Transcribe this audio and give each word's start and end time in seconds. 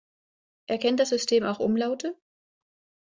Erkennt 0.65 0.99
das 0.99 1.09
System 1.09 1.43
auch 1.43 1.59
Umlaute? 1.59 2.17